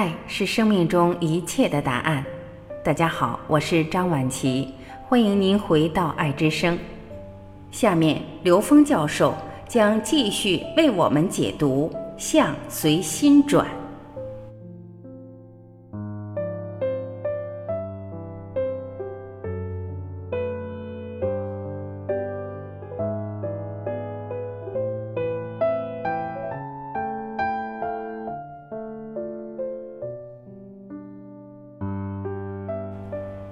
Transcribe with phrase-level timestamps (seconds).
[0.00, 2.24] 爱是生命中一切的答案。
[2.82, 4.72] 大家好，我是张晚琪，
[5.06, 6.78] 欢迎您回到爱之声。
[7.70, 9.34] 下面，刘峰教授
[9.68, 13.66] 将继续为我们解读“相随心转”。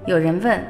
[0.09, 0.67] 有人问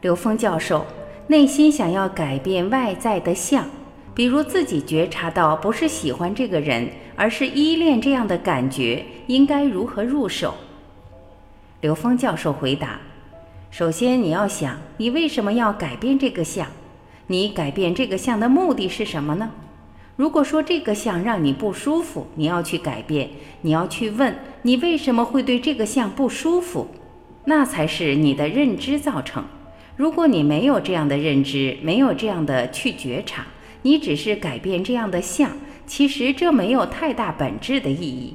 [0.00, 0.86] 刘峰教授，
[1.26, 3.66] 内心想要改变外在的相，
[4.14, 10.54] 比如自己觉察到不是喜欢这个人，而是依恋这样的感觉，应该如何入手？
[11.82, 12.98] 刘峰教授回答：
[13.70, 16.66] 首先你要想，你为什么要改变这个相？
[17.26, 19.50] 你改变这个相的目的是什么呢？
[20.16, 23.28] 如果说这个相让你不舒服，你要去改变，
[23.60, 26.88] 你要去问你为什么会对这个相不舒服？
[27.44, 29.44] 那才是你的认知造成。
[29.96, 33.46] 如果你没有这样的认知，没有这样的去觉察，
[33.82, 35.50] 你只是改变这样的相，
[35.86, 38.34] 其实这没有太大本质的意义。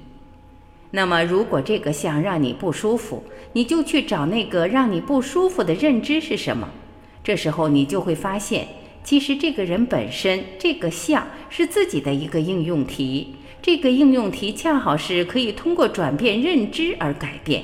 [0.91, 6.69] 那么，如果这个相让你不舒服，你就去找那个让你不舒服的认知是什么。
[7.23, 8.67] 这时候你就会发现，
[9.03, 17.63] 其实这个人本身这个相是自己的一个应用题，这个应用题恰好是可以通过转变认知而改变。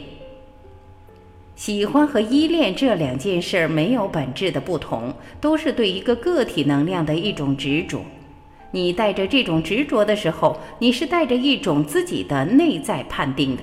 [1.62, 8.02] 喜欢和依恋这两件事没有本质的不同，都是对一个个体能量的一种执着。
[8.72, 13.62] 你带着这种执着的时候，你是带着一种自己的内在判定的。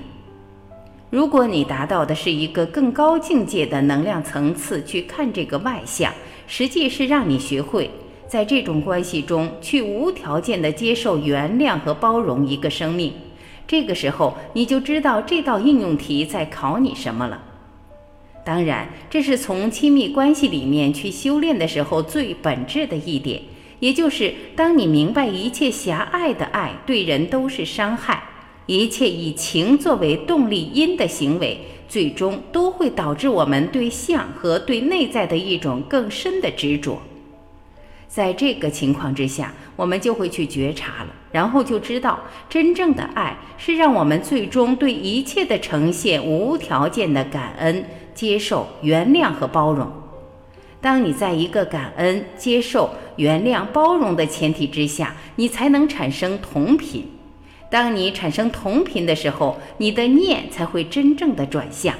[1.09, 6.09] 如果你达到的是一个更高境界的能量层次去看这个外向，
[6.47, 7.91] 实际是让你学会
[8.25, 13.11] 在这种关系中去无条件的接受、原谅和包容一个生命。
[13.67, 17.43] 这个时候，你就知道这道应用题在考你什么了。
[18.45, 23.41] 当然，这是从亲密关系里面去修炼的时候最本质的一点，
[23.79, 28.23] 也就是当你明白一切狭隘的爱对人都是伤害，
[28.65, 36.99] 一切以情作为动力因的行为，最终都会导致我们对相和对内在的一种更深的执着。
[38.07, 42.19] 在这个情况之下，我们就会去觉察了，然后就知道
[42.49, 47.85] 真正的爱是让我们最终对一切的呈现无条件的感恩。
[48.19, 49.89] 接受、原谅和包容。
[50.81, 57.05] 当你在一个感恩、接受、原谅、包容的前提之下，你才能产生同频。
[57.69, 61.95] 当你产生同频的时候，你的念才会真正的转向，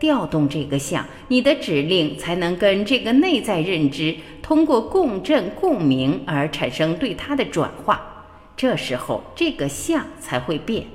[0.00, 8.24] 调动这个相，你的指令才能跟这个内在认知通过共振、共鸣而产生对它的转化。
[8.56, 10.86] 这时候，这个相才会变。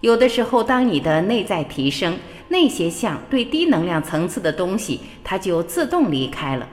[0.00, 2.16] 有的时候，当你的内在提升，
[2.48, 6.68] 那些相对低能量层次的东西，它就自动离开了。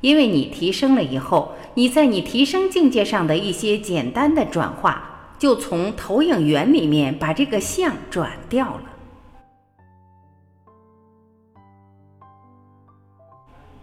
[0.00, 8.82] 因为你提升了以后，你在你提升境界上的一些简单的转化，就从投影源里面把这个相转掉了。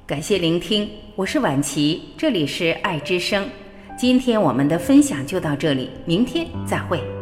[0.07, 3.50] 感谢聆听，我是婉琪，这里是爱之声。
[3.97, 7.14] 今天我们的分享就到这里，明天再会。